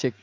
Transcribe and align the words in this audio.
Cek. 0.00 0.16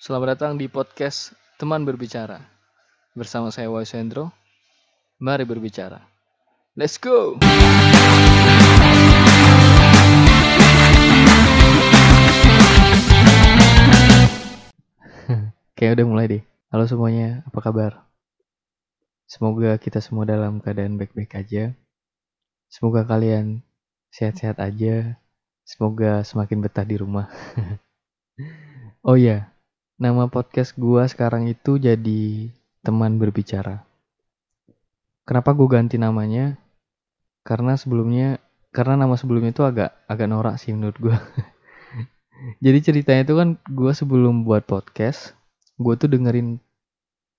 Selamat 0.00 0.32
datang 0.32 0.56
di 0.56 0.64
podcast 0.72 1.36
Teman 1.60 1.84
Berbicara. 1.84 2.40
Bersama 3.12 3.52
saya 3.52 3.68
Wai 3.68 3.84
Sendro. 3.84 4.32
Mari 5.20 5.44
berbicara. 5.44 6.00
Let's 6.72 6.96
go. 6.96 7.36
Kayak 15.76 16.00
udah 16.00 16.06
mulai 16.08 16.32
deh. 16.32 16.47
Halo 16.68 16.84
semuanya, 16.84 17.40
apa 17.48 17.64
kabar? 17.64 18.04
Semoga 19.24 19.80
kita 19.80 20.04
semua 20.04 20.28
dalam 20.28 20.60
keadaan 20.60 21.00
baik-baik 21.00 21.32
aja. 21.40 21.72
Semoga 22.68 23.08
kalian 23.08 23.64
sehat-sehat 24.12 24.60
aja. 24.60 25.16
Semoga 25.64 26.20
semakin 26.28 26.60
betah 26.60 26.84
di 26.84 27.00
rumah. 27.00 27.32
oh 29.08 29.16
iya, 29.16 29.48
nama 29.96 30.28
podcast 30.28 30.76
gua 30.76 31.08
sekarang 31.08 31.48
itu 31.48 31.80
jadi 31.80 32.52
teman 32.84 33.16
berbicara. 33.16 33.88
Kenapa 35.24 35.56
gue 35.56 35.72
ganti 35.72 35.96
namanya? 35.96 36.60
Karena 37.48 37.80
sebelumnya, 37.80 38.44
karena 38.76 39.08
nama 39.08 39.16
sebelumnya 39.16 39.56
itu 39.56 39.64
agak 39.64 40.04
agak 40.04 40.28
norak 40.28 40.60
sih 40.60 40.76
menurut 40.76 41.00
gua. 41.00 41.16
jadi 42.64 42.92
ceritanya 42.92 43.24
itu 43.24 43.40
kan 43.40 43.56
gua 43.72 43.96
sebelum 43.96 44.44
buat 44.44 44.68
podcast, 44.68 45.37
gue 45.78 45.94
tuh 45.94 46.10
dengerin 46.10 46.58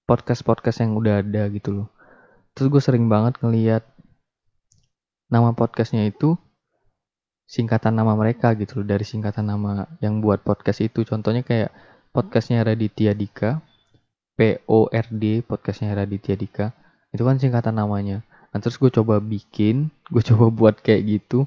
podcast-podcast 0.07 0.81
yang 0.81 0.95
udah 0.95 1.21
ada 1.21 1.45
gitu 1.51 1.83
loh. 1.83 1.87
Terus 2.55 2.67
gue 2.71 2.81
sering 2.81 3.05
banget 3.11 3.37
ngeliat 3.43 3.83
nama 5.29 5.53
podcastnya 5.53 6.09
itu 6.09 6.33
singkatan 7.45 7.97
nama 7.97 8.17
mereka 8.17 8.53
gitu 8.57 8.81
loh 8.81 8.87
dari 8.89 9.05
singkatan 9.05 9.45
nama 9.45 9.85
yang 10.01 10.23
buat 10.23 10.41
podcast 10.41 10.81
itu. 10.81 11.05
Contohnya 11.05 11.45
kayak 11.45 11.69
podcastnya 12.09 12.65
Raditya 12.65 13.13
Dika, 13.13 13.61
PORD 14.33 15.45
podcastnya 15.45 15.93
Raditya 15.93 16.33
Dika. 16.39 16.73
Itu 17.13 17.25
kan 17.25 17.37
singkatan 17.37 17.77
namanya. 17.77 18.25
Nah, 18.49 18.57
terus 18.57 18.81
gue 18.81 18.89
coba 18.89 19.21
bikin, 19.21 19.93
gue 20.09 20.23
coba 20.33 20.49
buat 20.49 20.75
kayak 20.81 21.05
gitu. 21.05 21.45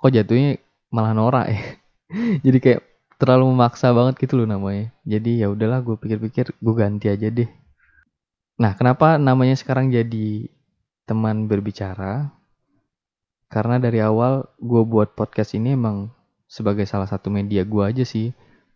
Kok 0.00 0.12
jatuhnya 0.12 0.60
malah 0.92 1.16
norak 1.16 1.46
ya. 1.48 1.62
Jadi 2.44 2.58
kayak 2.60 2.80
terlalu 3.20 3.50
memaksa 3.54 3.90
banget 3.94 4.18
gitu 4.26 4.40
loh 4.42 4.48
namanya. 4.48 4.90
Jadi 5.06 5.42
ya 5.42 5.50
udahlah 5.50 5.80
gue 5.80 5.96
pikir-pikir 5.98 6.54
gue 6.58 6.74
ganti 6.74 7.06
aja 7.10 7.28
deh. 7.30 7.48
Nah, 8.58 8.78
kenapa 8.78 9.18
namanya 9.18 9.58
sekarang 9.58 9.90
jadi 9.90 10.46
teman 11.06 11.50
berbicara? 11.50 12.30
Karena 13.50 13.78
dari 13.78 14.02
awal 14.02 14.46
gue 14.58 14.82
buat 14.82 15.14
podcast 15.14 15.54
ini 15.54 15.74
emang 15.74 16.10
sebagai 16.50 16.86
salah 16.86 17.06
satu 17.06 17.30
media 17.30 17.66
gue 17.66 17.82
aja 17.82 18.04
sih 18.06 18.30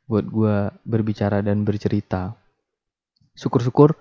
buat 0.06 0.26
gue 0.26 0.70
berbicara 0.86 1.42
dan 1.42 1.62
bercerita. 1.62 2.34
Syukur-syukur 3.38 3.94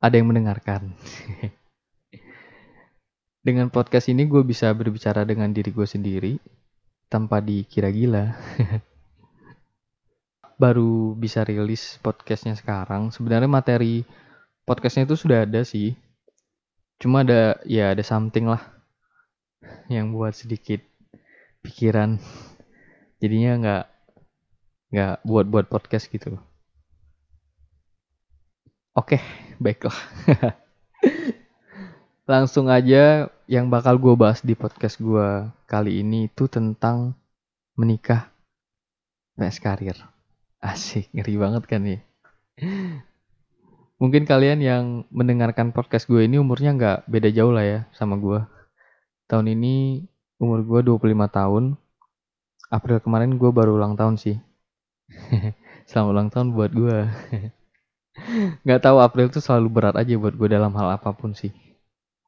ada 0.00 0.14
yang 0.16 0.28
mendengarkan. 0.28 0.92
dengan 3.48 3.72
podcast 3.72 4.12
ini 4.12 4.28
gue 4.28 4.44
bisa 4.44 4.68
berbicara 4.76 5.24
dengan 5.24 5.48
diri 5.54 5.72
gue 5.72 5.88
sendiri 5.88 6.36
tanpa 7.08 7.40
dikira 7.40 7.88
gila. 7.88 8.36
Baru 10.58 11.14
bisa 11.14 11.46
rilis 11.46 12.02
podcastnya 12.02 12.58
sekarang. 12.58 13.14
Sebenarnya 13.14 13.46
materi 13.46 14.02
podcastnya 14.66 15.06
itu 15.06 15.14
sudah 15.14 15.46
ada 15.46 15.62
sih. 15.62 15.94
Cuma 16.98 17.22
ada 17.22 17.62
ya 17.62 17.94
ada 17.94 18.02
something 18.02 18.50
lah 18.50 18.58
yang 19.86 20.10
buat 20.10 20.34
sedikit 20.34 20.82
pikiran. 21.62 22.18
Jadinya 23.22 23.52
nggak 23.62 23.84
nggak 24.90 25.14
buat-buat 25.22 25.70
podcast 25.70 26.10
gitu. 26.10 26.42
Oke, 28.98 29.22
baiklah. 29.62 29.94
Langsung 32.28 32.66
aja 32.66 33.30
yang 33.46 33.70
bakal 33.70 33.94
gue 33.96 34.12
bahas 34.18 34.42
di 34.42 34.58
podcast 34.58 34.98
gue 34.98 35.48
kali 35.70 36.02
ini 36.02 36.26
itu 36.26 36.50
tentang 36.50 37.14
menikah 37.78 38.26
PS 39.38 39.62
karir. 39.62 40.17
Asik, 40.58 41.06
ngeri 41.14 41.38
banget 41.38 41.62
kan 41.70 41.86
nih. 41.86 42.02
Mungkin 44.02 44.26
kalian 44.26 44.58
yang 44.58 44.84
mendengarkan 45.14 45.70
podcast 45.70 46.10
gue 46.10 46.26
ini 46.26 46.38
umurnya 46.38 46.74
nggak 46.74 46.98
beda 47.06 47.30
jauh 47.30 47.54
lah 47.54 47.62
ya 47.62 47.80
sama 47.94 48.18
gue. 48.18 48.42
Tahun 49.30 49.46
ini 49.46 50.02
umur 50.42 50.66
gue 50.66 50.80
25 50.82 51.14
tahun. 51.30 51.64
April 52.74 52.98
kemarin 52.98 53.38
gue 53.38 53.50
baru 53.54 53.78
ulang 53.78 53.94
tahun 53.94 54.18
sih. 54.18 54.34
Selamat 55.88 56.10
ulang 56.10 56.28
tahun 56.34 56.50
buat 56.50 56.74
gue. 56.74 56.98
Gak 58.66 58.82
tahu 58.82 58.98
April 58.98 59.30
tuh 59.30 59.38
selalu 59.38 59.68
berat 59.70 59.94
aja 59.94 60.18
buat 60.18 60.34
gue 60.34 60.48
dalam 60.50 60.74
hal 60.74 60.98
apa 60.98 61.14
pun 61.14 61.38
sih. 61.38 61.54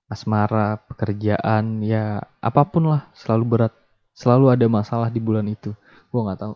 Asmara, 0.07 0.79
pekerjaan, 0.87 1.83
ya 1.83 2.23
apa 2.39 2.63
pun 2.63 2.95
lah 2.95 3.11
selalu 3.11 3.45
berat. 3.47 3.75
Selalu 4.15 4.55
ada 4.55 4.67
masalah 4.71 5.11
di 5.11 5.19
bulan 5.19 5.51
itu. 5.51 5.75
Gue 6.15 6.21
gak 6.31 6.47
tahu. 6.47 6.55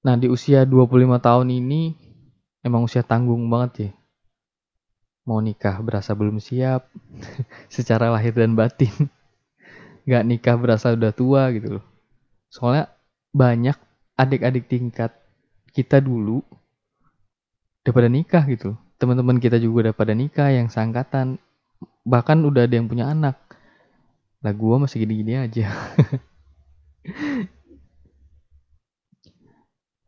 Nah 0.00 0.16
di 0.16 0.32
usia 0.32 0.64
25 0.64 1.20
tahun 1.20 1.48
ini 1.52 1.92
emang 2.64 2.88
usia 2.88 3.04
tanggung 3.04 3.44
banget 3.52 3.72
ya. 3.76 3.90
Mau 5.28 5.44
nikah 5.44 5.76
berasa 5.84 6.16
belum 6.16 6.40
siap. 6.40 6.88
Secara 7.74 8.08
lahir 8.08 8.32
dan 8.32 8.56
batin. 8.56 8.92
Gak 10.10 10.24
nikah 10.24 10.56
berasa 10.56 10.96
udah 10.96 11.12
tua 11.12 11.52
gitu 11.52 11.78
loh. 11.78 11.84
Soalnya 12.48 12.88
banyak 13.30 13.76
adik-adik 14.16 14.66
tingkat 14.66 15.12
kita 15.70 16.02
dulu 16.02 16.42
udah 17.84 17.92
pada 17.92 18.08
nikah 18.08 18.44
gitu. 18.48 18.74
Teman-teman 18.96 19.36
kita 19.40 19.60
juga 19.60 19.88
udah 19.88 19.94
pada 19.96 20.16
nikah 20.16 20.48
yang 20.48 20.72
sangkatan. 20.72 21.36
Bahkan 22.04 22.40
udah 22.44 22.64
ada 22.64 22.74
yang 22.76 22.88
punya 22.88 23.08
anak. 23.12 23.36
Lah 24.40 24.52
gua 24.56 24.80
masih 24.80 25.04
gini-gini 25.04 25.36
aja. 25.36 25.68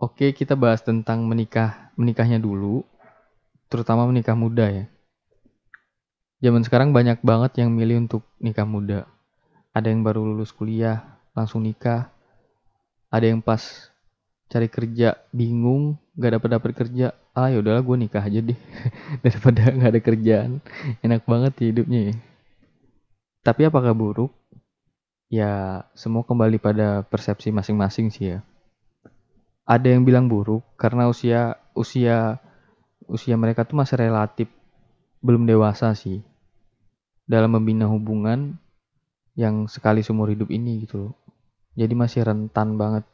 Oke, 0.02 0.34
kita 0.34 0.58
bahas 0.58 0.82
tentang 0.82 1.22
menikah, 1.22 1.94
menikahnya 1.94 2.42
dulu. 2.42 2.82
Terutama 3.70 4.02
menikah 4.10 4.34
muda 4.34 4.66
ya. 4.66 4.84
Zaman 6.42 6.66
sekarang 6.66 6.90
banyak 6.90 7.22
banget 7.22 7.62
yang 7.62 7.70
milih 7.70 8.10
untuk 8.10 8.26
nikah 8.42 8.66
muda. 8.66 9.06
Ada 9.70 9.94
yang 9.94 10.02
baru 10.02 10.26
lulus 10.26 10.50
kuliah, 10.50 11.22
langsung 11.38 11.62
nikah. 11.62 12.10
Ada 13.14 13.30
yang 13.30 13.46
pas 13.46 13.62
cari 14.50 14.66
kerja 14.66 15.22
bingung, 15.30 15.94
gak 16.18 16.42
dapat 16.42 16.50
dapat 16.58 16.70
kerja. 16.74 17.14
Ah 17.30 17.54
ya 17.54 17.62
udahlah 17.62 17.86
gue 17.86 17.96
nikah 18.02 18.26
aja 18.26 18.42
deh 18.42 18.58
daripada 19.24 19.70
nggak 19.70 19.90
ada 19.94 20.02
kerjaan. 20.02 20.58
Enak 20.98 21.22
banget 21.30 21.62
ya 21.62 21.66
hidupnya 21.70 22.00
ya. 22.10 22.14
Tapi 23.46 23.70
apakah 23.70 23.94
buruk? 23.94 24.34
Ya 25.30 25.86
semua 25.94 26.26
kembali 26.26 26.58
pada 26.58 27.06
persepsi 27.06 27.54
masing-masing 27.54 28.10
sih 28.10 28.34
ya 28.34 28.42
ada 29.62 29.86
yang 29.86 30.02
bilang 30.02 30.26
buruk 30.26 30.62
karena 30.74 31.06
usia 31.06 31.56
usia 31.72 32.42
usia 33.06 33.34
mereka 33.38 33.62
tuh 33.62 33.78
masih 33.78 33.96
relatif 33.98 34.48
belum 35.22 35.46
dewasa 35.46 35.94
sih 35.94 36.20
dalam 37.26 37.54
membina 37.54 37.86
hubungan 37.86 38.58
yang 39.38 39.64
sekali 39.70 40.04
seumur 40.04 40.28
hidup 40.28 40.52
ini 40.52 40.84
gitu 40.84 41.08
loh. 41.08 41.14
Jadi 41.72 41.94
masih 41.96 42.20
rentan 42.26 42.76
banget. 42.76 43.04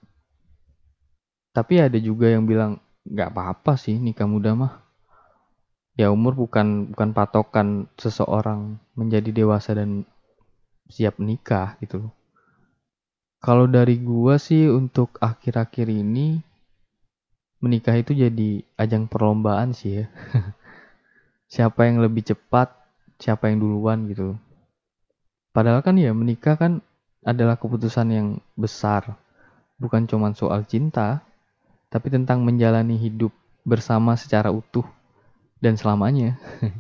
Tapi 1.55 1.79
ada 1.79 1.99
juga 2.03 2.27
yang 2.27 2.43
bilang 2.43 2.83
nggak 3.07 3.31
apa-apa 3.31 3.79
sih 3.79 3.95
nikah 3.95 4.27
muda 4.27 4.55
mah. 4.59 4.83
Ya 5.99 6.11
umur 6.11 6.35
bukan 6.35 6.95
bukan 6.95 7.11
patokan 7.15 7.91
seseorang 7.99 8.79
menjadi 8.95 9.31
dewasa 9.35 9.75
dan 9.75 10.07
siap 10.91 11.19
nikah 11.23 11.79
gitu 11.83 12.07
loh. 12.07 12.13
Kalau 13.39 13.71
dari 13.71 14.03
gua 14.03 14.35
sih 14.35 14.67
untuk 14.67 15.15
akhir-akhir 15.23 15.87
ini 15.87 16.43
menikah 17.63 17.95
itu 17.95 18.15
jadi 18.15 18.67
ajang 18.75 19.07
perlombaan 19.07 19.71
sih 19.71 20.03
ya. 20.03 20.07
siapa 21.55 21.87
yang 21.87 22.03
lebih 22.03 22.27
cepat, 22.27 22.75
siapa 23.23 23.51
yang 23.51 23.63
duluan 23.63 24.11
gitu. 24.11 24.35
Padahal 25.55 25.83
kan 25.83 25.95
ya 25.99 26.11
menikah 26.11 26.59
kan 26.59 26.83
adalah 27.23 27.59
keputusan 27.59 28.09
yang 28.11 28.29
besar. 28.55 29.19
Bukan 29.79 30.11
cuma 30.11 30.35
soal 30.35 30.67
cinta, 30.67 31.23
tapi 31.89 32.11
tentang 32.11 32.43
menjalani 32.43 32.99
hidup 32.99 33.31
bersama 33.63 34.19
secara 34.19 34.51
utuh 34.51 34.85
dan 35.63 35.79
selamanya. 35.79 36.39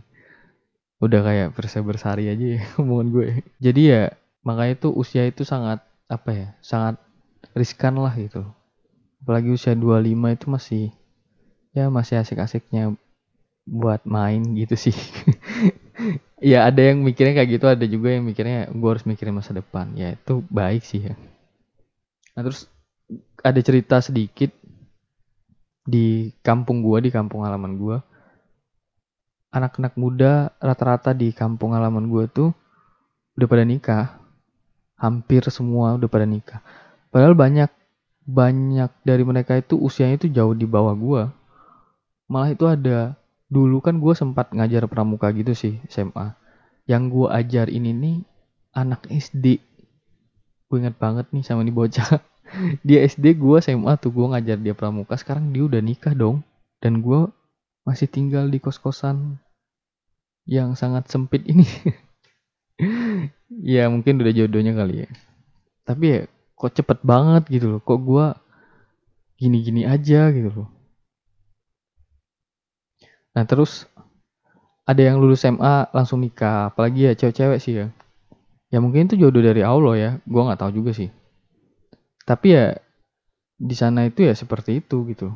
Udah 1.04 1.22
kayak 1.22 1.54
versi 1.54 1.78
bersari 1.78 2.26
aja 2.26 2.46
ya 2.58 2.62
omongan 2.82 3.08
gue. 3.14 3.28
Jadi 3.62 3.82
ya 3.94 4.02
makanya 4.42 4.74
itu 4.74 4.88
usia 4.90 5.26
itu 5.26 5.46
sangat 5.46 5.87
apa 6.08 6.30
ya 6.32 6.48
sangat 6.64 6.96
riskan 7.52 8.00
lah 8.00 8.16
gitu. 8.16 8.42
Apalagi 9.22 9.52
usia 9.52 9.76
25 9.76 10.36
itu 10.36 10.46
masih 10.48 10.84
ya 11.76 11.92
masih 11.92 12.18
asik-asiknya 12.18 12.96
buat 13.68 14.02
main 14.08 14.42
gitu 14.56 14.74
sih. 14.74 14.96
Ya 16.38 16.70
ada 16.70 16.78
yang 16.78 17.02
mikirnya 17.02 17.34
kayak 17.34 17.50
gitu 17.58 17.66
ada 17.66 17.82
juga 17.82 18.14
yang 18.14 18.22
mikirnya 18.22 18.70
gue 18.70 18.86
harus 18.86 19.02
mikirin 19.02 19.34
masa 19.34 19.50
depan. 19.50 19.90
Ya 19.98 20.14
itu 20.14 20.38
baik 20.46 20.86
sih 20.86 21.10
ya. 21.10 21.18
Nah 22.38 22.46
terus 22.46 22.70
ada 23.42 23.58
cerita 23.58 23.98
sedikit 23.98 24.54
di 25.82 26.30
kampung 26.46 26.86
gue 26.86 27.08
di 27.08 27.10
kampung 27.10 27.42
halaman 27.42 27.74
gue 27.74 27.98
anak-anak 29.48 29.96
muda 29.96 30.52
rata-rata 30.60 31.16
di 31.16 31.32
kampung 31.32 31.72
halaman 31.72 32.12
gue 32.12 32.24
tuh 32.28 32.50
udah 33.40 33.48
pada 33.48 33.64
nikah 33.64 34.17
hampir 34.98 35.46
semua 35.48 35.96
udah 35.96 36.10
pada 36.10 36.26
nikah. 36.26 36.60
Padahal 37.08 37.32
banyak 37.32 37.70
banyak 38.28 38.92
dari 39.08 39.24
mereka 39.24 39.56
itu 39.56 39.80
usianya 39.80 40.20
itu 40.20 40.28
jauh 40.28 40.52
di 40.52 40.68
bawah 40.68 40.92
gue 40.92 41.22
malah 42.28 42.52
itu 42.52 42.68
ada 42.68 43.16
dulu 43.48 43.80
kan 43.80 43.96
gue 43.96 44.12
sempat 44.12 44.52
ngajar 44.52 44.84
pramuka 44.84 45.32
gitu 45.32 45.56
sih 45.56 45.80
SMA 45.88 46.36
yang 46.84 47.08
gue 47.08 47.24
ajar 47.32 47.72
ini 47.72 47.96
nih 47.96 48.16
anak 48.76 49.08
SD 49.08 49.64
gue 50.68 50.76
inget 50.76 50.96
banget 51.00 51.24
nih 51.32 51.44
sama 51.44 51.64
nih 51.64 51.72
bocah. 51.72 52.20
Dia 52.86 53.04
SD 53.08 53.40
gue 53.40 53.56
SMA 53.64 53.96
tuh 54.00 54.12
gue 54.12 54.24
ngajar 54.24 54.56
dia 54.56 54.72
pramuka. 54.72 55.16
Sekarang 55.20 55.52
dia 55.52 55.68
udah 55.68 55.84
nikah 55.84 56.16
dong. 56.16 56.40
Dan 56.80 57.04
gue 57.04 57.28
masih 57.84 58.08
tinggal 58.08 58.48
di 58.48 58.56
kos-kosan 58.56 59.36
yang 60.48 60.72
sangat 60.72 61.12
sempit 61.12 61.44
ini 61.44 61.68
ya 63.48 63.88
mungkin 63.88 64.20
udah 64.20 64.32
jodohnya 64.32 64.72
kali 64.76 65.04
ya 65.04 65.08
tapi 65.88 66.04
ya 66.08 66.20
kok 66.58 66.72
cepet 66.76 66.98
banget 67.00 67.42
gitu 67.48 67.66
loh 67.76 67.80
kok 67.80 68.00
gue 68.00 68.26
gini-gini 69.40 69.88
aja 69.88 70.28
gitu 70.34 70.50
loh 70.52 70.68
Nah 73.38 73.46
terus 73.46 73.86
ada 74.82 74.98
yang 74.98 75.22
lulus 75.22 75.46
SMA 75.46 75.94
langsung 75.94 76.18
nikah, 76.18 76.74
apalagi 76.74 77.06
ya 77.06 77.12
cewek-cewek 77.14 77.62
sih 77.62 77.74
ya. 77.78 77.86
Ya 78.74 78.82
mungkin 78.82 79.06
itu 79.06 79.14
jodoh 79.14 79.38
dari 79.38 79.62
Allah 79.62 79.94
ya, 79.94 80.10
gue 80.26 80.42
nggak 80.42 80.58
tahu 80.58 80.82
juga 80.82 80.90
sih. 80.90 81.06
Tapi 82.26 82.46
ya 82.50 82.74
di 83.54 83.74
sana 83.78 84.10
itu 84.10 84.26
ya 84.26 84.34
seperti 84.34 84.82
itu 84.82 85.06
gitu. 85.06 85.30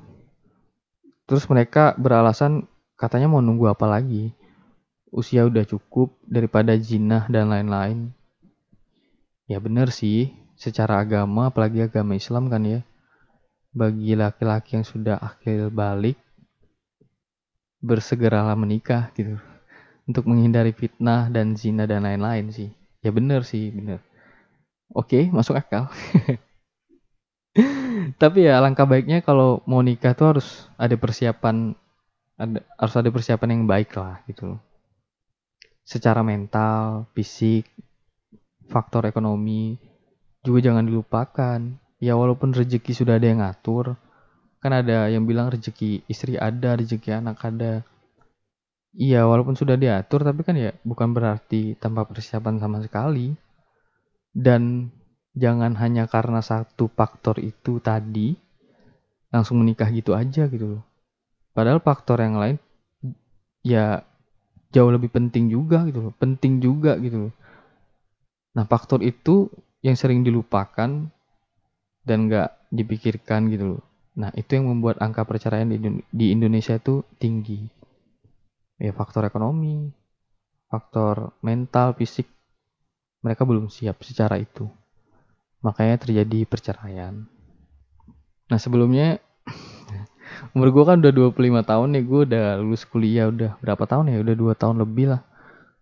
Terus 1.30 1.46
mereka 1.46 1.94
beralasan 1.94 2.66
katanya 2.98 3.30
mau 3.30 3.38
nunggu 3.38 3.70
apa 3.70 3.86
lagi. 3.86 4.34
Usia 5.12 5.44
udah 5.44 5.68
cukup 5.68 6.16
daripada 6.24 6.72
jinah 6.74 7.28
dan 7.28 7.52
lain-lain. 7.52 8.16
Ya 9.44 9.60
bener 9.60 9.92
sih, 9.92 10.32
secara 10.56 11.04
agama 11.04 11.52
apalagi 11.52 11.84
agama 11.84 12.16
Islam 12.16 12.48
kan 12.48 12.64
ya. 12.64 12.80
Bagi 13.76 14.16
laki-laki 14.16 14.80
yang 14.80 14.88
sudah 14.88 15.20
akhir 15.20 15.68
balik 15.68 16.16
bersegeralah 17.82 18.54
menikah 18.54 19.10
gitu 19.18 19.42
untuk 20.06 20.30
menghindari 20.30 20.70
fitnah 20.70 21.26
dan 21.26 21.58
zina 21.58 21.82
dan 21.82 22.06
lain-lain 22.06 22.54
sih 22.54 22.70
ya 23.02 23.10
bener 23.10 23.42
sih 23.42 23.74
bener 23.74 23.98
oke 24.94 25.34
masuk 25.34 25.58
akal 25.58 25.90
tapi 28.22 28.46
ya 28.46 28.62
langkah 28.62 28.86
baiknya 28.86 29.18
kalau 29.20 29.66
mau 29.66 29.82
nikah 29.82 30.14
tuh 30.14 30.38
harus 30.38 30.70
ada 30.78 30.94
persiapan 30.94 31.74
ada, 32.38 32.62
harus 32.78 32.94
ada 32.94 33.10
persiapan 33.10 33.58
yang 33.58 33.64
baik 33.66 33.90
lah 33.98 34.22
gitu 34.30 34.54
secara 35.82 36.22
mental 36.22 37.10
fisik 37.12 37.66
faktor 38.70 39.06
ekonomi 39.06 39.76
juga 40.42 40.72
jangan 40.72 40.86
dilupakan. 40.86 41.60
Ya 42.02 42.18
walaupun 42.18 42.50
rezeki 42.50 42.92
sudah 42.98 43.14
ada 43.18 43.26
yang 43.30 43.40
ngatur 43.42 43.94
kan 44.62 44.70
ada 44.70 45.10
yang 45.10 45.26
bilang 45.26 45.50
rezeki 45.50 46.06
istri 46.06 46.38
ada 46.38 46.74
rezeki 46.78 47.18
anak 47.18 47.42
ada. 47.42 47.82
Iya 48.94 49.24
walaupun 49.26 49.54
sudah 49.54 49.78
diatur 49.78 50.22
tapi 50.22 50.42
kan 50.46 50.54
ya 50.58 50.74
bukan 50.82 51.14
berarti 51.14 51.78
tanpa 51.78 52.06
persiapan 52.06 52.58
sama 52.58 52.82
sekali. 52.82 53.34
Dan 54.32 54.90
jangan 55.36 55.76
hanya 55.78 56.08
karena 56.08 56.40
satu 56.40 56.88
faktor 56.88 57.38
itu 57.38 57.78
tadi 57.78 58.32
langsung 59.32 59.64
menikah 59.64 59.88
gitu 59.88 60.12
aja 60.12 60.50
gitu 60.50 60.78
loh. 60.78 60.82
Padahal 61.52 61.80
faktor 61.80 62.20
yang 62.20 62.36
lain 62.36 62.56
ya 63.62 64.04
jauh 64.72 64.90
lebih 64.90 65.12
penting 65.12 65.52
juga 65.52 65.84
gitu 65.86 66.10
loh 66.10 66.14
penting 66.16 66.58
juga 66.58 66.96
gitu 66.98 67.28
loh 67.28 67.32
nah 68.52 68.64
faktor 68.64 69.04
itu 69.04 69.48
yang 69.84 69.96
sering 69.96 70.24
dilupakan 70.24 71.08
dan 72.02 72.18
gak 72.26 72.50
dipikirkan 72.72 73.48
gitu 73.52 73.76
loh 73.76 73.82
Nah, 74.12 74.28
itu 74.36 74.60
yang 74.60 74.68
membuat 74.68 75.00
angka 75.00 75.24
perceraian 75.24 75.68
di, 76.12 76.26
Indonesia 76.28 76.76
itu 76.76 77.00
tinggi. 77.16 77.64
Ya, 78.76 78.92
faktor 78.92 79.24
ekonomi, 79.24 79.88
faktor 80.68 81.32
mental, 81.40 81.96
fisik, 81.96 82.28
mereka 83.24 83.48
belum 83.48 83.72
siap 83.72 84.04
secara 84.04 84.36
itu. 84.36 84.68
Makanya 85.64 85.96
terjadi 85.96 86.44
perceraian. 86.44 87.24
Nah, 88.52 88.58
sebelumnya 88.60 89.22
umur 90.52 90.68
gue 90.72 90.84
kan 90.84 90.96
udah 91.02 91.12
25 91.12 91.62
tahun 91.64 91.88
nih, 91.96 92.04
gue 92.04 92.20
udah 92.28 92.46
lulus 92.60 92.82
kuliah 92.88 93.28
udah 93.28 93.56
berapa 93.60 93.84
tahun 93.86 94.12
ya? 94.12 94.18
Udah 94.20 94.34
2 94.34 94.54
tahun 94.54 94.76
lebih 94.82 95.14
lah. 95.14 95.20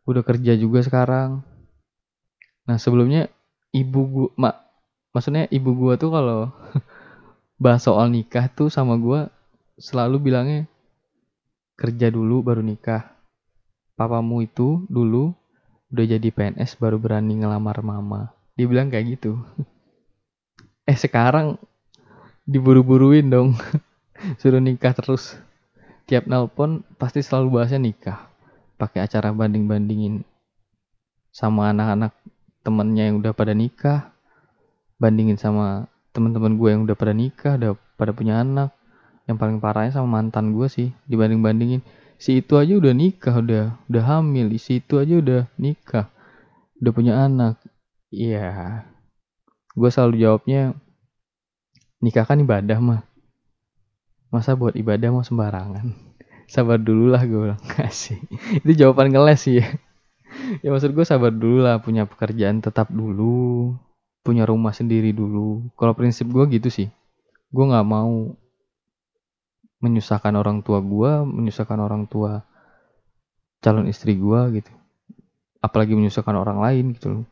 Gue 0.04 0.18
udah 0.18 0.26
kerja 0.26 0.52
juga 0.56 0.80
sekarang. 0.84 1.44
Nah, 2.66 2.76
sebelumnya 2.78 3.26
ibu 3.74 4.00
gue, 4.06 4.28
mak, 4.38 4.56
maksudnya 5.10 5.50
ibu 5.50 5.74
gue 5.74 5.94
tuh 5.98 6.10
kalau 6.14 6.50
bahas 7.62 7.82
soal 7.82 8.08
nikah 8.10 8.46
tuh 8.50 8.70
sama 8.70 8.94
gue 8.96 9.26
selalu 9.80 10.16
bilangnya 10.30 10.60
kerja 11.80 12.12
dulu 12.12 12.44
baru 12.44 12.60
nikah. 12.60 13.16
Papamu 13.96 14.44
itu 14.44 14.84
dulu 14.88 15.32
udah 15.90 16.04
jadi 16.06 16.28
PNS 16.30 16.78
baru 16.78 17.00
berani 17.00 17.40
ngelamar 17.40 17.80
mama. 17.82 18.30
Dia 18.54 18.68
bilang 18.68 18.92
kayak 18.92 19.18
gitu. 19.18 19.40
eh 20.90 20.98
sekarang 20.98 21.56
diburu-buruin 22.44 23.26
dong. 23.32 23.56
Suruh 24.40 24.60
nikah 24.60 24.92
terus. 24.92 25.38
Tiap 26.08 26.26
nelpon 26.26 26.82
pasti 26.98 27.22
selalu 27.22 27.60
bahasnya 27.60 27.80
nikah. 27.80 28.18
Pakai 28.76 29.04
acara 29.04 29.30
banding-bandingin 29.30 30.24
sama 31.30 31.70
anak-anak 31.70 32.12
temennya 32.66 33.12
yang 33.12 33.22
udah 33.22 33.32
pada 33.32 33.52
nikah. 33.54 34.12
Bandingin 35.00 35.40
sama 35.40 35.88
teman-teman 36.10 36.58
gue 36.58 36.68
yang 36.70 36.82
udah 36.86 36.96
pada 36.98 37.14
nikah 37.14 37.54
udah 37.54 37.72
pada 37.94 38.10
punya 38.10 38.42
anak 38.42 38.74
yang 39.30 39.38
paling 39.38 39.62
parahnya 39.62 39.94
sama 39.94 40.18
mantan 40.18 40.50
gue 40.50 40.66
sih 40.66 40.90
dibanding 41.06 41.38
bandingin 41.38 41.82
si 42.18 42.42
itu 42.42 42.58
aja 42.58 42.74
udah 42.74 42.90
nikah 42.90 43.34
udah 43.38 43.64
udah 43.86 44.02
hamil 44.02 44.50
si 44.58 44.82
itu 44.82 44.98
aja 44.98 45.14
udah 45.22 45.42
nikah 45.54 46.10
udah 46.82 46.92
punya 46.92 47.14
anak 47.14 47.62
iya 48.10 48.82
gue 49.78 49.90
selalu 49.90 50.18
jawabnya 50.18 50.74
nikah 52.02 52.26
kan 52.26 52.42
ibadah 52.42 52.78
mah 52.82 53.00
masa 54.30 54.54
buat 54.54 54.78
ibadah 54.78 55.10
mau 55.10 55.26
sembarangan 55.26 55.90
sabar 56.50 56.78
dulu 56.78 57.10
lah 57.10 57.22
gue 57.26 57.50
bilang 57.50 57.62
kasih 57.76 58.18
itu 58.62 58.72
jawaban 58.74 59.10
ngeles 59.10 59.42
sih 59.42 59.62
ya 59.62 59.68
ya 60.62 60.68
maksud 60.70 60.94
gue 60.94 61.04
sabar 61.06 61.34
dulu 61.34 61.66
lah 61.66 61.82
punya 61.82 62.06
pekerjaan 62.06 62.62
tetap 62.62 62.90
dulu 62.90 63.74
punya 64.20 64.44
rumah 64.44 64.72
sendiri 64.72 65.10
dulu. 65.16 65.72
Kalau 65.76 65.96
prinsip 65.96 66.28
gue 66.28 66.44
gitu 66.52 66.68
sih. 66.68 66.88
Gue 67.50 67.64
nggak 67.66 67.86
mau 67.88 68.36
menyusahkan 69.80 70.36
orang 70.36 70.60
tua 70.60 70.84
gue, 70.84 71.12
menyusahkan 71.24 71.78
orang 71.80 72.04
tua 72.06 72.44
calon 73.64 73.88
istri 73.88 74.16
gue 74.16 74.60
gitu. 74.60 74.72
Apalagi 75.60 75.96
menyusahkan 75.96 76.36
orang 76.36 76.60
lain 76.60 76.84
gitu 76.96 77.08
loh. 77.20 77.24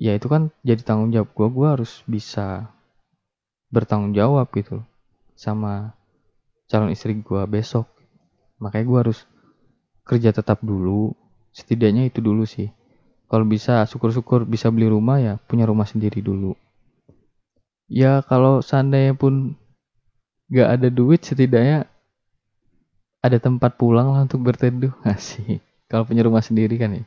Ya 0.00 0.16
itu 0.16 0.32
kan 0.32 0.48
jadi 0.64 0.80
tanggung 0.80 1.12
jawab 1.12 1.30
gue, 1.36 1.48
gue 1.52 1.68
harus 1.68 1.92
bisa 2.08 2.72
bertanggung 3.68 4.16
jawab 4.16 4.48
gitu 4.56 4.80
loh. 4.80 4.86
Sama 5.36 5.92
calon 6.70 6.94
istri 6.94 7.18
gue 7.18 7.42
besok. 7.50 7.90
Makanya 8.62 8.84
gue 8.86 8.98
harus 9.02 9.18
kerja 10.06 10.30
tetap 10.30 10.62
dulu. 10.62 11.12
Setidaknya 11.50 12.06
itu 12.06 12.22
dulu 12.22 12.46
sih. 12.46 12.70
Kalau 13.26 13.42
bisa 13.42 13.82
syukur-syukur 13.90 14.46
bisa 14.46 14.70
beli 14.70 14.86
rumah 14.86 15.18
ya 15.18 15.34
punya 15.50 15.66
rumah 15.66 15.86
sendiri 15.86 16.22
dulu. 16.22 16.54
Ya 17.90 18.22
kalau 18.22 18.62
seandainya 18.62 19.18
pun 19.18 19.58
gak 20.50 20.78
ada 20.78 20.88
duit 20.90 21.26
setidaknya 21.26 21.90
ada 23.20 23.38
tempat 23.42 23.74
pulang 23.74 24.14
lah 24.14 24.22
untuk 24.22 24.46
berteduh. 24.46 24.94
Sih 25.18 25.58
kalau 25.90 26.06
punya 26.06 26.22
rumah 26.22 26.42
sendiri 26.42 26.78
kan 26.78 26.94
ya. 26.94 27.04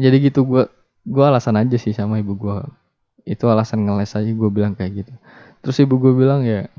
Jadi 0.00 0.32
gitu 0.32 0.48
gue 0.48 0.64
gue 1.04 1.24
alasan 1.24 1.60
aja 1.60 1.76
sih 1.76 1.92
sama 1.92 2.22
ibu 2.22 2.38
gue 2.38 2.56
itu 3.28 3.44
alasan 3.50 3.84
ngeles 3.84 4.16
aja 4.16 4.32
gue 4.32 4.50
bilang 4.50 4.72
kayak 4.72 5.04
gitu. 5.04 5.12
Terus 5.60 5.76
ibu 5.84 6.00
gue 6.00 6.12
bilang 6.16 6.40
ya 6.42 6.72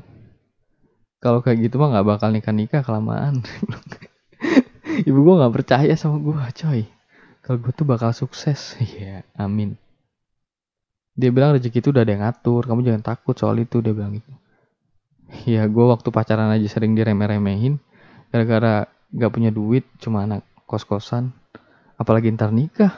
kalau 1.24 1.40
kayak 1.40 1.64
gitu 1.64 1.80
mah 1.80 1.88
nggak 1.96 2.04
bakal 2.04 2.28
nikah 2.28 2.52
nikah 2.52 2.84
kelamaan. 2.84 3.40
Ibu 5.08 5.18
gue 5.24 5.34
nggak 5.40 5.54
percaya 5.56 5.94
sama 5.96 6.20
gue 6.20 6.36
coy. 6.36 6.84
Kalau 7.40 7.58
gue 7.64 7.72
tuh 7.72 7.88
bakal 7.88 8.12
sukses. 8.12 8.76
Ya 9.00 9.24
amin. 9.40 9.80
Dia 11.16 11.32
bilang 11.32 11.56
rezeki 11.56 11.80
itu 11.80 11.88
udah 11.96 12.04
ada 12.04 12.12
yang 12.12 12.22
ngatur. 12.28 12.68
Kamu 12.68 12.84
jangan 12.84 13.00
takut 13.00 13.32
soal 13.32 13.56
itu 13.56 13.80
dia 13.80 13.96
bilang 13.96 14.20
gitu. 14.20 14.28
Ya 15.48 15.64
gue 15.64 15.84
waktu 15.88 16.12
pacaran 16.12 16.52
aja 16.52 16.68
sering 16.68 16.92
diremeh-remehin. 16.92 17.80
Gara-gara 18.28 18.84
gak 19.14 19.32
punya 19.32 19.48
duit 19.48 19.88
cuma 19.96 20.28
anak 20.28 20.44
kos-kosan. 20.68 21.32
Apalagi 21.96 22.28
ntar 22.36 22.52
nikah. 22.52 22.92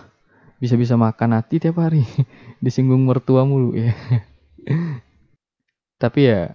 Bisa-bisa 0.59 0.99
makan 0.99 1.39
hati 1.39 1.63
tiap 1.63 1.79
hari. 1.79 2.03
Disinggung 2.65 3.07
mertua 3.07 3.47
mulu 3.47 3.79
ya 3.79 3.95
tapi 5.97 6.29
ya 6.29 6.53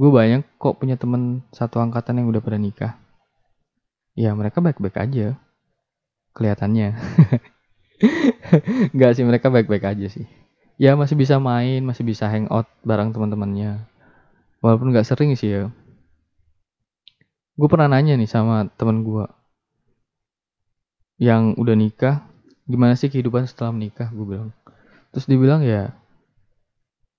gue 0.00 0.08
banyak 0.08 0.40
kok 0.56 0.80
punya 0.80 0.96
temen 0.96 1.44
satu 1.52 1.76
angkatan 1.76 2.24
yang 2.24 2.32
udah 2.32 2.40
pada 2.40 2.56
nikah. 2.56 2.96
Ya 4.16 4.32
mereka 4.32 4.64
baik-baik 4.64 4.96
aja. 4.96 5.36
Kelihatannya. 6.32 6.96
Nggak 8.96 9.12
sih 9.12 9.24
mereka 9.28 9.52
baik-baik 9.52 9.84
aja 9.84 10.08
sih. 10.08 10.24
Ya 10.80 10.96
masih 10.96 11.20
bisa 11.20 11.36
main 11.36 11.84
masih 11.84 12.08
bisa 12.08 12.32
hangout 12.32 12.64
bareng 12.80 13.12
teman-temannya. 13.12 13.84
Walaupun 14.64 14.96
nggak 14.96 15.04
sering 15.04 15.36
sih 15.36 15.52
ya. 15.52 15.62
Gue 17.60 17.68
pernah 17.68 17.92
nanya 17.92 18.16
nih 18.16 18.24
sama 18.24 18.72
temen 18.80 19.04
gue 19.04 19.28
yang 21.20 21.52
udah 21.60 21.76
nikah 21.76 22.24
gimana 22.64 22.96
sih 22.96 23.12
kehidupan 23.12 23.44
setelah 23.44 23.76
menikah 23.76 24.08
gue 24.08 24.24
bilang. 24.24 24.56
Terus 25.12 25.28
dia 25.28 25.36
bilang 25.36 25.60
ya 25.60 25.92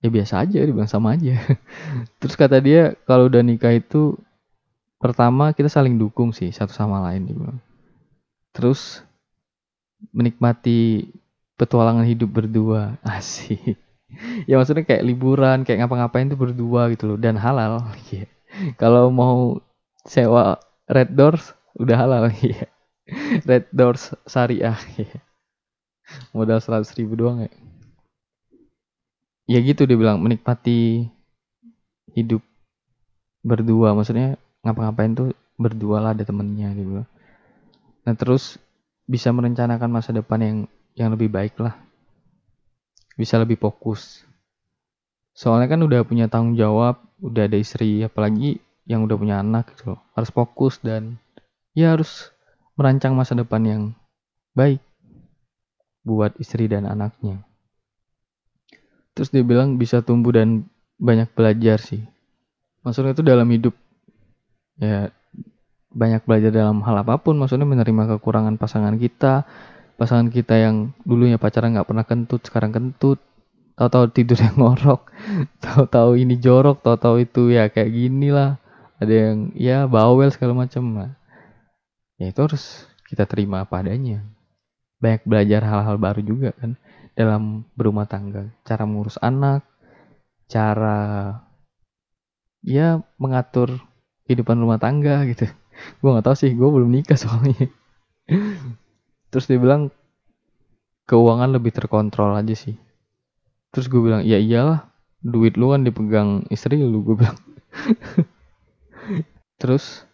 ya 0.02 0.08
biasa 0.10 0.42
aja 0.42 0.58
dia 0.66 0.74
bilang 0.74 0.90
sama 0.90 1.14
aja. 1.14 1.38
Terus 2.20 2.34
kata 2.34 2.58
dia 2.58 2.98
kalau 3.06 3.30
udah 3.30 3.40
nikah 3.40 3.72
itu 3.72 4.18
pertama 4.98 5.54
kita 5.54 5.70
saling 5.70 5.98
dukung 5.98 6.34
sih 6.34 6.50
satu 6.50 6.74
sama 6.74 6.98
lain 7.06 7.30
dia 7.30 7.36
bilang. 7.38 7.58
Terus 8.52 9.00
menikmati 10.10 11.08
petualangan 11.54 12.04
hidup 12.04 12.28
berdua. 12.28 12.98
Asik. 13.06 13.78
Ya 14.44 14.60
maksudnya 14.60 14.84
kayak 14.84 15.06
liburan 15.08 15.64
kayak 15.64 15.86
ngapa-ngapain 15.86 16.28
tuh 16.28 16.36
berdua 16.36 16.92
gitu 16.92 17.14
loh 17.14 17.18
dan 17.18 17.38
halal. 17.38 17.80
Yeah. 18.52 18.76
kalau 18.76 19.08
mau 19.08 19.64
sewa 20.04 20.60
red 20.84 21.16
doors 21.16 21.56
udah 21.80 21.96
halal. 21.96 22.28
Ya 22.44 22.68
red 23.48 23.64
doors 23.72 24.12
syariah. 24.28 24.76
Ya 25.00 25.24
modal 26.32 26.60
seratus 26.60 26.92
ribu 26.96 27.16
doang 27.16 27.46
ya 27.46 27.50
ya 29.52 29.60
gitu 29.60 29.84
dia 29.84 30.00
bilang 30.00 30.16
menikmati 30.24 31.12
hidup 32.16 32.40
berdua. 33.44 33.92
Maksudnya 33.92 34.40
ngapa-ngapain 34.64 35.12
tuh 35.12 35.28
berdua 35.60 36.00
lah 36.00 36.16
ada 36.16 36.24
temennya 36.24 36.72
bilang 36.72 37.06
nah 38.02 38.18
terus 38.18 38.58
bisa 39.06 39.30
merencanakan 39.30 39.86
masa 39.86 40.10
depan 40.10 40.40
yang 40.42 40.56
yang 40.96 41.12
lebih 41.12 41.28
baik 41.28 41.54
lah. 41.60 41.76
Bisa 43.14 43.36
lebih 43.36 43.60
fokus. 43.60 44.24
Soalnya 45.36 45.68
kan 45.68 45.80
udah 45.84 46.00
punya 46.02 46.26
tanggung 46.26 46.56
jawab 46.56 46.98
udah 47.22 47.46
ada 47.46 47.60
istri 47.60 48.02
apalagi 48.02 48.58
yang 48.88 49.06
udah 49.06 49.14
punya 49.14 49.38
anak 49.38 49.70
gitu 49.76 49.94
loh. 49.94 50.00
Harus 50.16 50.32
fokus 50.32 50.80
dan 50.80 51.20
ya 51.76 51.94
harus 51.94 52.32
merancang 52.74 53.14
masa 53.14 53.36
depan 53.36 53.62
yang 53.62 53.82
baik 54.56 54.80
buat 56.02 56.34
istri 56.42 56.66
dan 56.66 56.88
anaknya 56.88 57.46
terus 59.12 59.28
dia 59.28 59.44
bilang 59.44 59.76
bisa 59.76 60.00
tumbuh 60.00 60.32
dan 60.32 60.68
banyak 60.96 61.28
belajar 61.34 61.78
sih. 61.82 62.02
Maksudnya 62.82 63.14
itu 63.14 63.22
dalam 63.22 63.46
hidup 63.50 63.74
ya 64.80 65.12
banyak 65.92 66.24
belajar 66.24 66.50
dalam 66.50 66.80
hal 66.82 67.04
apa 67.04 67.20
pun. 67.20 67.36
Maksudnya 67.36 67.68
menerima 67.68 68.18
kekurangan 68.18 68.56
pasangan 68.56 68.96
kita. 68.96 69.44
Pasangan 70.00 70.32
kita 70.32 70.58
yang 70.58 70.96
dulunya 71.06 71.36
pacaran 71.36 71.76
nggak 71.76 71.86
pernah 71.86 72.06
kentut 72.06 72.42
sekarang 72.42 72.72
kentut. 72.72 73.20
Tahu-tahu 73.72 74.04
tidur 74.12 74.36
yang 74.36 74.56
ngorok 74.60 75.08
tahu-tahu 75.64 76.20
ini 76.20 76.36
jorok 76.36 76.84
tahu-tahu 76.84 77.24
itu 77.24 77.52
ya 77.52 77.68
kayak 77.68 77.90
gini 77.92 78.32
lah. 78.32 78.60
Ada 79.02 79.14
yang 79.14 79.36
ya 79.58 79.78
bawel 79.90 80.30
segala 80.30 80.54
macam 80.54 80.94
lah. 80.96 81.10
Ya 82.16 82.30
itu 82.30 82.40
harus 82.40 82.86
kita 83.10 83.26
terima 83.26 83.66
apa 83.66 83.82
adanya. 83.82 84.22
Banyak 85.02 85.26
belajar 85.26 85.66
hal-hal 85.66 85.98
baru 85.98 86.20
juga 86.22 86.54
kan 86.54 86.78
dalam 87.12 87.64
berumah 87.76 88.08
tangga. 88.08 88.48
Cara 88.64 88.88
mengurus 88.88 89.20
anak 89.20 89.66
cara 90.52 91.00
ya 92.60 93.00
mengatur 93.16 93.80
kehidupan 94.28 94.60
rumah 94.60 94.76
tangga 94.76 95.24
gitu. 95.24 95.48
Gue 96.04 96.12
nggak 96.12 96.28
tahu 96.28 96.36
sih 96.36 96.52
gue 96.52 96.68
belum 96.68 96.92
nikah 96.92 97.16
soalnya. 97.16 97.72
Terus 99.32 99.48
dia 99.48 99.56
bilang 99.56 99.88
keuangan 101.08 101.48
lebih 101.48 101.72
terkontrol 101.72 102.36
aja 102.36 102.52
sih. 102.52 102.76
Terus 103.72 103.88
gue 103.88 103.98
bilang 104.04 104.20
ya 104.22 104.36
iyalah 104.36 104.92
duit 105.24 105.56
lu 105.56 105.72
kan 105.72 105.82
dipegang 105.82 106.44
istri 106.52 106.76
lu 106.76 107.00
gue 107.02 107.16
bilang. 107.24 107.38
Terus 109.60 110.04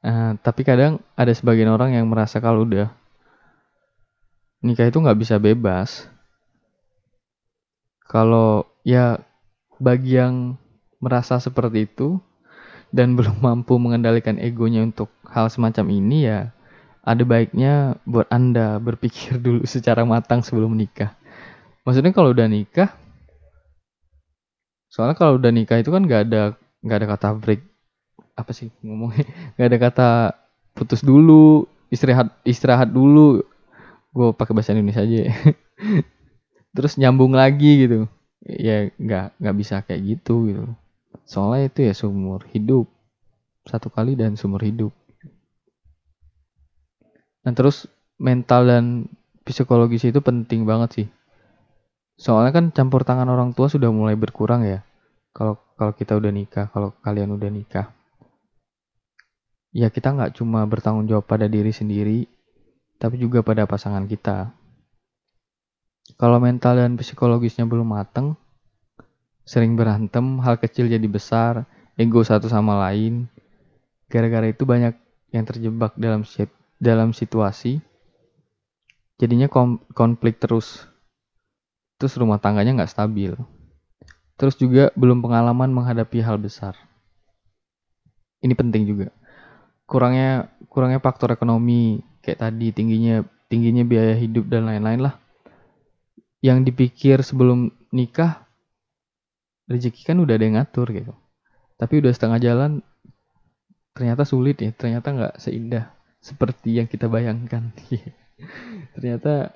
uh, 0.00 0.34
tapi 0.40 0.64
kadang 0.64 1.04
ada 1.14 1.30
sebagian 1.36 1.68
orang 1.68 1.92
yang 1.92 2.08
merasa 2.08 2.40
kalau 2.40 2.64
udah 2.64 2.88
nikah 4.64 4.88
itu 4.88 4.96
nggak 4.96 5.20
bisa 5.20 5.36
bebas 5.36 6.08
kalau 8.14 8.62
ya 8.86 9.18
bagi 9.82 10.22
yang 10.22 10.54
merasa 11.02 11.42
seperti 11.42 11.90
itu 11.90 12.22
dan 12.94 13.12
belum 13.18 13.42
mampu 13.42 13.74
mengendalikan 13.82 14.38
egonya 14.38 14.86
untuk 14.86 15.10
hal 15.26 15.50
semacam 15.50 15.90
ini 15.90 16.30
ya 16.30 16.54
ada 17.02 17.26
baiknya 17.26 17.98
buat 18.06 18.30
anda 18.30 18.78
berpikir 18.78 19.36
dulu 19.44 19.66
secara 19.66 20.06
matang 20.06 20.46
sebelum 20.46 20.78
menikah. 20.78 21.18
Maksudnya 21.84 22.16
kalau 22.16 22.32
udah 22.32 22.48
nikah, 22.48 22.88
soalnya 24.88 25.18
kalau 25.18 25.36
udah 25.36 25.52
nikah 25.52 25.82
itu 25.82 25.92
kan 25.92 26.06
nggak 26.06 26.22
ada 26.30 26.42
nggak 26.80 26.96
ada 27.02 27.08
kata 27.12 27.28
break 27.36 27.60
apa 28.38 28.50
sih 28.56 28.72
ngomongnya 28.80 29.26
nggak 29.58 29.68
ada 29.68 29.78
kata 29.90 30.08
putus 30.72 31.04
dulu 31.04 31.68
istirahat 31.92 32.32
istirahat 32.46 32.88
dulu 32.88 33.44
gue 34.14 34.28
pakai 34.32 34.54
bahasa 34.54 34.72
Indonesia 34.72 35.02
aja 35.02 35.18
ya. 35.28 35.34
Terus 36.74 36.98
nyambung 36.98 37.32
lagi 37.32 37.86
gitu. 37.86 38.10
Ya 38.44 38.90
nggak 38.98 39.40
nggak 39.40 39.56
bisa 39.56 39.80
kayak 39.86 40.02
gitu 40.18 40.50
gitu. 40.50 40.64
Soalnya 41.24 41.70
itu 41.72 41.80
ya 41.88 41.94
sumur 41.96 42.44
hidup. 42.50 42.90
Satu 43.64 43.88
kali 43.88 44.18
dan 44.18 44.36
sumur 44.36 44.60
hidup. 44.60 44.92
Nah 47.46 47.52
terus 47.56 47.88
mental 48.20 48.68
dan 48.68 48.84
psikologis 49.46 50.04
itu 50.04 50.20
penting 50.20 50.68
banget 50.68 50.90
sih. 50.92 51.08
Soalnya 52.20 52.52
kan 52.52 52.64
campur 52.74 53.06
tangan 53.06 53.30
orang 53.30 53.56
tua 53.56 53.72
sudah 53.72 53.88
mulai 53.88 54.18
berkurang 54.18 54.66
ya. 54.66 54.84
Kalau 55.32 55.56
kalau 55.78 55.96
kita 55.96 56.18
udah 56.18 56.30
nikah 56.30 56.68
kalau 56.68 56.92
kalian 57.00 57.32
udah 57.32 57.48
nikah. 57.48 57.86
Ya 59.74 59.90
kita 59.90 60.14
nggak 60.14 60.38
cuma 60.38 60.62
bertanggung 60.68 61.08
jawab 61.10 61.26
pada 61.26 61.50
diri 61.50 61.74
sendiri 61.74 62.30
tapi 62.98 63.18
juga 63.18 63.42
pada 63.42 63.66
pasangan 63.66 64.06
kita 64.06 64.54
kalau 66.24 66.40
mental 66.40 66.80
dan 66.80 66.96
psikologisnya 66.96 67.68
belum 67.68 67.92
mateng 67.92 68.32
sering 69.44 69.76
berantem, 69.76 70.40
hal 70.40 70.56
kecil 70.56 70.88
jadi 70.88 71.04
besar, 71.04 71.68
ego 72.00 72.24
satu 72.24 72.48
sama 72.48 72.80
lain. 72.88 73.28
Gara-gara 74.08 74.48
itu 74.48 74.64
banyak 74.64 74.96
yang 75.36 75.44
terjebak 75.44 75.92
dalam 76.00 76.24
dalam 76.80 77.12
situasi. 77.12 77.84
Jadinya 79.20 79.52
konflik 79.92 80.40
terus. 80.40 80.88
Terus 82.00 82.16
rumah 82.16 82.40
tangganya 82.40 82.72
nggak 82.72 82.92
stabil. 82.96 83.36
Terus 84.40 84.56
juga 84.56 84.96
belum 84.96 85.20
pengalaman 85.20 85.76
menghadapi 85.76 86.24
hal 86.24 86.40
besar. 86.40 86.72
Ini 88.40 88.56
penting 88.56 88.88
juga. 88.88 89.12
Kurangnya 89.84 90.48
kurangnya 90.72 91.04
faktor 91.04 91.36
ekonomi 91.36 92.00
kayak 92.24 92.48
tadi 92.48 92.72
tingginya 92.72 93.20
tingginya 93.52 93.84
biaya 93.84 94.16
hidup 94.16 94.48
dan 94.48 94.64
lain-lain 94.64 95.04
lah. 95.04 95.20
Yang 96.44 96.58
dipikir 96.68 97.24
sebelum 97.24 97.72
nikah 97.88 98.44
rezeki 99.64 100.04
kan 100.04 100.20
udah 100.20 100.36
ada 100.36 100.44
yang 100.44 100.60
ngatur 100.60 100.92
gitu. 100.92 101.12
Tapi 101.80 102.04
udah 102.04 102.12
setengah 102.12 102.38
jalan 102.40 102.84
ternyata 103.96 104.28
sulit 104.28 104.60
ya 104.60 104.74
ternyata 104.74 105.14
nggak 105.14 105.34
seindah 105.40 105.88
seperti 106.20 106.76
yang 106.76 106.88
kita 106.88 107.08
bayangkan. 107.08 107.72
Ternyata 108.96 109.54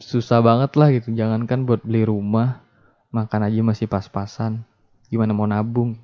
susah 0.00 0.40
banget 0.44 0.74
lah 0.76 0.88
gitu. 0.92 1.14
Jangankan 1.14 1.64
buat 1.64 1.84
beli 1.84 2.04
rumah 2.04 2.60
makan 3.08 3.48
aja 3.48 3.60
masih 3.64 3.88
pas-pasan 3.88 4.68
gimana 5.08 5.32
mau 5.32 5.48
nabung 5.48 5.96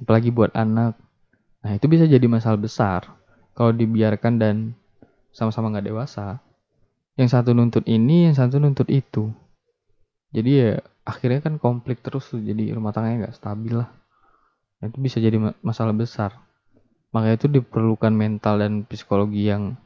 apalagi 0.00 0.32
buat 0.32 0.52
anak. 0.56 0.96
Nah 1.60 1.72
itu 1.76 1.86
bisa 1.88 2.08
jadi 2.08 2.24
masalah 2.24 2.60
besar 2.60 3.04
kalau 3.56 3.72
dibiarkan 3.72 4.36
dan 4.36 4.56
sama-sama 5.32 5.72
nggak 5.72 5.88
dewasa 5.92 6.40
yang 7.16 7.28
satu 7.32 7.56
nuntut 7.56 7.84
ini 7.88 8.28
yang 8.28 8.36
satu 8.36 8.60
nuntut 8.60 8.88
itu. 8.92 9.32
Jadi 10.36 10.50
ya 10.52 10.72
akhirnya 11.02 11.40
kan 11.40 11.56
konflik 11.56 12.04
terus 12.04 12.28
tuh. 12.28 12.40
Jadi 12.40 12.72
rumah 12.76 12.92
tangganya 12.92 13.28
nggak 13.28 13.36
stabil 13.36 13.72
lah. 13.72 13.88
Nah, 14.80 14.92
itu 14.92 14.98
bisa 15.00 15.16
jadi 15.18 15.40
masalah 15.64 15.96
besar. 15.96 16.36
Makanya 17.16 17.36
itu 17.40 17.48
diperlukan 17.48 18.12
mental 18.12 18.60
dan 18.60 18.84
psikologi 18.84 19.48
yang 19.48 19.80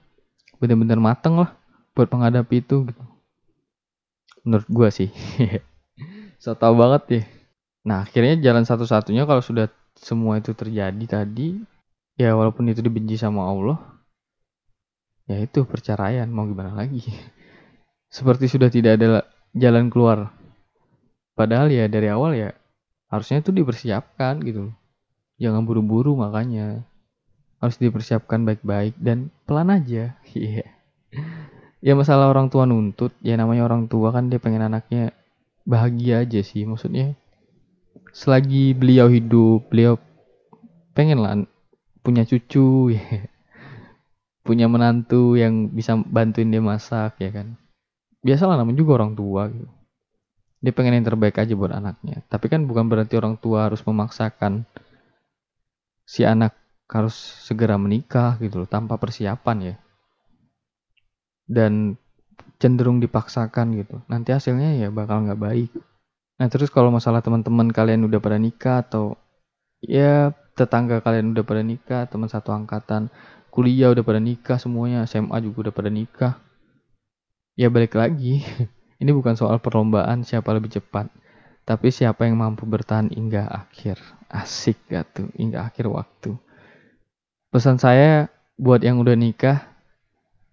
benar-benar 0.59 0.99
mateng 0.99 1.39
lah 1.39 1.55
buat 1.95 2.11
menghadapi 2.11 2.67
itu 2.67 2.91
gitu. 2.91 3.03
Menurut 4.43 4.69
gua 4.69 4.89
sih. 4.91 5.11
So 6.41 6.57
tau 6.57 6.73
banget 6.73 7.03
ya. 7.13 7.23
Nah 7.85 8.09
akhirnya 8.09 8.41
jalan 8.41 8.65
satu-satunya 8.65 9.29
kalau 9.29 9.45
sudah 9.45 9.69
semua 9.93 10.41
itu 10.41 10.57
terjadi 10.57 11.05
tadi 11.05 11.61
ya 12.17 12.33
walaupun 12.33 12.73
itu 12.73 12.81
dibenci 12.81 13.21
sama 13.21 13.45
Allah 13.45 14.00
ya 15.31 15.39
itu 15.39 15.63
perceraian 15.63 16.27
mau 16.27 16.43
gimana 16.43 16.75
lagi? 16.75 17.07
Seperti 18.11 18.51
sudah 18.51 18.67
tidak 18.67 18.99
ada 18.99 19.23
jalan 19.55 19.87
keluar. 19.87 20.35
Padahal 21.39 21.71
ya 21.71 21.87
dari 21.87 22.11
awal 22.11 22.35
ya 22.35 22.51
harusnya 23.07 23.39
itu 23.39 23.55
dipersiapkan 23.55 24.43
gitu. 24.43 24.75
Jangan 25.39 25.63
buru-buru 25.63 26.19
makanya. 26.19 26.83
Harus 27.63 27.79
dipersiapkan 27.79 28.43
baik-baik 28.43 28.99
dan 28.99 29.31
pelan 29.47 29.71
aja. 29.71 30.19
Iya. 30.35 30.67
Ya 31.81 31.97
masalah 31.97 32.29
orang 32.29 32.53
tua 32.53 32.69
nuntut 32.69 33.17
ya 33.25 33.41
namanya 33.41 33.65
orang 33.65 33.89
tua 33.89 34.13
kan 34.13 34.29
dia 34.29 34.37
pengen 34.37 34.67
anaknya 34.67 35.15
bahagia 35.63 36.27
aja 36.27 36.43
sih. 36.43 36.67
Maksudnya 36.67 37.15
selagi 38.11 38.75
beliau 38.75 39.07
hidup 39.07 39.71
beliau 39.71 39.95
pengen 40.99 41.23
lah 41.23 41.39
punya 42.03 42.27
cucu 42.27 42.91
ya 42.99 43.30
punya 44.51 44.67
menantu 44.67 45.39
yang 45.39 45.71
bisa 45.71 45.95
bantuin 45.95 46.51
dia 46.51 46.59
masak 46.59 47.23
ya 47.23 47.31
kan? 47.31 47.55
Biasalah 48.27 48.59
namanya 48.59 48.83
juga 48.83 48.99
orang 48.99 49.15
tua 49.15 49.47
gitu. 49.47 49.71
Dia 50.59 50.75
pengen 50.75 50.99
yang 50.99 51.07
terbaik 51.07 51.39
aja 51.39 51.55
buat 51.55 51.71
anaknya. 51.71 52.27
Tapi 52.27 52.51
kan 52.51 52.67
bukan 52.67 52.91
berarti 52.91 53.15
orang 53.15 53.39
tua 53.39 53.71
harus 53.71 53.79
memaksakan 53.87 54.67
si 56.03 56.27
anak 56.27 56.59
harus 56.91 57.15
segera 57.47 57.79
menikah 57.79 58.35
gitu 58.43 58.67
loh 58.67 58.69
tanpa 58.69 58.99
persiapan 58.99 59.57
ya. 59.63 59.75
Dan 61.47 61.95
cenderung 62.59 62.99
dipaksakan 62.99 63.79
gitu. 63.79 64.03
Nanti 64.11 64.35
hasilnya 64.35 64.75
ya 64.75 64.91
bakal 64.91 65.31
nggak 65.31 65.39
baik. 65.39 65.71
Nah 66.43 66.51
terus 66.51 66.75
kalau 66.75 66.91
masalah 66.91 67.23
teman-teman 67.23 67.71
kalian 67.71 68.03
udah 68.03 68.19
pada 68.19 68.37
nikah 68.37 68.83
atau 68.83 69.15
ya 69.79 70.35
tetangga 70.59 71.01
kalian 71.01 71.33
udah 71.33 71.45
pada 71.47 71.63
nikah 71.63 72.03
teman 72.11 72.29
satu 72.29 72.53
angkatan 72.53 73.09
kuliah 73.51 73.91
udah 73.91 74.03
pada 74.07 74.23
nikah 74.23 74.57
semuanya 74.57 75.05
SMA 75.05 75.37
juga 75.43 75.69
udah 75.69 75.75
pada 75.75 75.91
nikah. 75.91 76.35
Ya 77.59 77.69
balik 77.69 77.99
lagi. 77.99 78.47
Ini 79.01 79.11
bukan 79.13 79.37
soal 79.37 79.59
perlombaan 79.59 80.23
siapa 80.23 80.55
lebih 80.55 80.71
cepat. 80.71 81.11
Tapi 81.67 81.93
siapa 81.93 82.27
yang 82.27 82.41
mampu 82.41 82.65
bertahan 82.65 83.13
hingga 83.13 83.47
akhir. 83.47 84.01
Asik 84.31 84.81
gak 84.89 85.05
tuh? 85.13 85.29
Hingga 85.37 85.71
akhir 85.71 85.91
waktu. 85.91 86.35
Pesan 87.51 87.77
saya 87.83 88.31
buat 88.57 88.81
yang 88.81 89.03
udah 89.03 89.19
nikah 89.19 89.67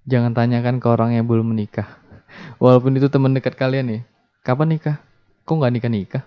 jangan 0.08 0.34
tanyakan 0.34 0.82
ke 0.82 0.88
orang 0.90 1.14
yang 1.14 1.30
belum 1.30 1.54
menikah. 1.54 2.02
Walaupun 2.62 2.98
itu 2.98 3.08
teman 3.08 3.38
dekat 3.38 3.56
kalian 3.56 3.88
ya 3.88 4.02
kapan 4.42 4.76
nikah? 4.80 4.98
Kok 5.44 5.64
nggak 5.64 5.74
nikah 5.76 5.92
nikah 5.92 6.24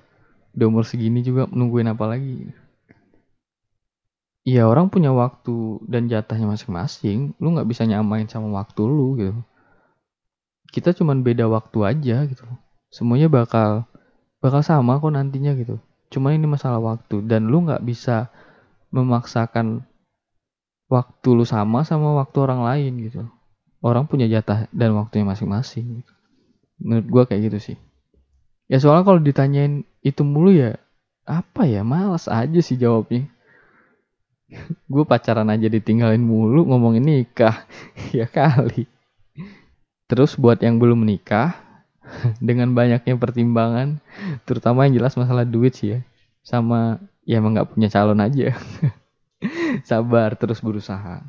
udah 0.55 0.67
umur 0.67 0.85
segini 0.87 1.23
juga 1.23 1.47
nungguin 1.47 1.91
apa 1.95 2.05
lagi 2.11 2.51
Iya 4.51 4.67
orang 4.67 4.91
punya 4.91 5.15
waktu 5.15 5.79
dan 5.87 6.11
jatahnya 6.11 6.51
masing-masing. 6.51 7.39
Lu 7.39 7.55
nggak 7.55 7.71
bisa 7.71 7.87
nyamain 7.87 8.27
sama 8.27 8.51
waktu 8.59 8.83
lu 8.83 9.15
gitu. 9.15 9.41
Kita 10.75 10.91
cuman 10.91 11.23
beda 11.23 11.47
waktu 11.47 11.79
aja 11.87 12.27
gitu. 12.27 12.43
Semuanya 12.91 13.31
bakal 13.31 13.87
bakal 14.43 14.67
sama 14.67 14.99
kok 14.99 15.15
nantinya 15.15 15.55
gitu. 15.55 15.79
Cuman 16.11 16.35
ini 16.35 16.51
masalah 16.51 16.83
waktu 16.83 17.23
dan 17.31 17.47
lu 17.47 17.63
nggak 17.63 17.87
bisa 17.87 18.27
memaksakan 18.91 19.87
waktu 20.91 21.29
lu 21.31 21.47
sama 21.47 21.87
sama 21.87 22.19
waktu 22.19 22.37
orang 22.43 22.67
lain 22.67 22.93
gitu. 23.07 23.23
Orang 23.79 24.11
punya 24.11 24.27
jatah 24.27 24.67
dan 24.75 24.99
waktunya 24.99 25.31
masing-masing. 25.31 26.03
Gitu. 26.03 26.13
Menurut 26.83 27.07
gua 27.07 27.23
kayak 27.31 27.55
gitu 27.55 27.59
sih. 27.71 27.77
Ya 28.67 28.83
soalnya 28.83 29.07
kalau 29.07 29.23
ditanyain 29.23 29.87
itu 30.03 30.27
mulu 30.27 30.51
ya 30.51 30.75
apa 31.23 31.71
ya 31.71 31.87
malas 31.87 32.27
aja 32.27 32.59
sih 32.59 32.75
jawabnya 32.75 33.31
gue 34.91 35.05
pacaran 35.07 35.47
aja 35.47 35.71
ditinggalin 35.71 36.23
mulu 36.23 36.67
ngomongin 36.67 37.05
nikah. 37.07 37.67
Ya 38.17 38.27
kali. 38.27 38.91
Terus 40.11 40.35
buat 40.35 40.59
yang 40.59 40.83
belum 40.83 41.07
menikah 41.07 41.55
dengan 42.43 42.75
banyaknya 42.75 43.15
pertimbangan 43.15 44.03
terutama 44.43 44.87
yang 44.87 44.99
jelas 44.99 45.15
masalah 45.15 45.47
duit 45.47 45.79
sih 45.79 45.95
ya. 45.95 46.01
Sama 46.43 46.99
ya 47.23 47.39
emang 47.39 47.55
nggak 47.55 47.71
punya 47.71 47.87
calon 47.87 48.19
aja. 48.19 48.59
Sabar 49.89 50.35
terus 50.35 50.59
berusaha. 50.59 51.23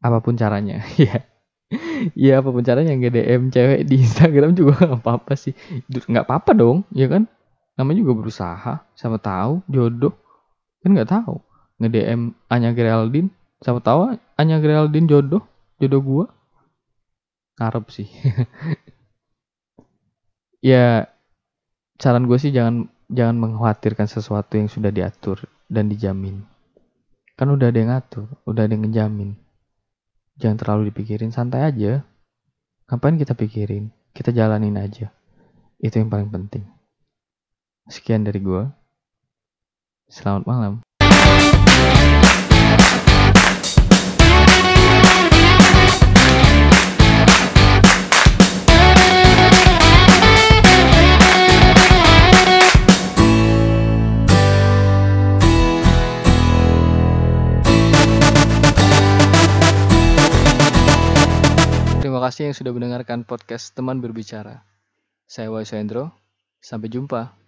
Apa 0.00 0.18
pun 0.20 0.36
caranya 0.36 0.84
ya. 1.00 1.24
Ya 2.12 2.44
apa 2.44 2.50
pun 2.52 2.60
caranya 2.66 2.92
nggak 2.92 3.14
DM 3.14 3.42
cewek 3.48 3.80
di 3.88 4.04
Instagram 4.04 4.52
juga 4.52 4.76
nggak 4.76 5.00
apa-apa 5.00 5.32
sih. 5.40 5.56
Nggak 5.88 6.28
apa-apa 6.28 6.52
dong 6.52 6.84
ya 6.92 7.08
kan? 7.08 7.24
Namanya 7.80 8.04
juga 8.04 8.12
berusaha 8.20 8.84
sama 8.92 9.16
tahu 9.16 9.64
jodoh. 9.64 10.12
Kan 10.84 10.92
nggak 10.92 11.08
tahu 11.08 11.49
nge-DM 11.80 12.36
Anya 12.52 12.70
Geraldine. 12.76 13.32
Siapa 13.60 13.80
tahu 13.80 14.14
Anya 14.36 14.60
Geraldine 14.60 15.08
jodoh 15.08 15.42
jodoh 15.80 16.02
gua. 16.04 16.26
Ngarep 17.58 17.86
sih. 17.90 18.08
Ya 20.60 21.08
saran 21.96 22.28
gue 22.28 22.36
sih 22.36 22.52
jangan 22.52 22.92
jangan 23.08 23.40
mengkhawatirkan 23.40 24.04
sesuatu 24.04 24.60
yang 24.60 24.68
sudah 24.68 24.92
diatur 24.92 25.48
dan 25.72 25.88
dijamin. 25.88 26.44
Kan 27.32 27.48
udah 27.48 27.72
ada 27.72 27.80
yang 27.80 27.88
ngatur 27.88 28.28
udah 28.44 28.68
ada 28.68 28.72
yang 28.76 28.84
ngejamin. 28.84 29.40
Jangan 30.36 30.60
terlalu 30.60 30.92
dipikirin 30.92 31.32
santai 31.32 31.64
aja. 31.64 32.04
Ngapain 32.92 33.16
kita 33.16 33.32
pikirin? 33.32 33.88
Kita 34.12 34.36
jalanin 34.36 34.76
aja. 34.76 35.08
Itu 35.80 35.96
yang 35.96 36.12
paling 36.12 36.28
penting. 36.28 36.68
Sekian 37.88 38.28
dari 38.28 38.44
gue 38.44 38.68
selamat 40.12 40.44
malam 40.44 40.84
Terima 62.20 62.36
kasih 62.36 62.52
yang 62.52 62.58
sudah 62.60 62.72
mendengarkan 62.76 63.24
podcast 63.24 63.72
Teman 63.72 64.04
Berbicara. 64.04 64.60
Saya 65.24 65.48
Wai 65.48 65.64
Sampai 66.60 66.92
jumpa. 66.92 67.39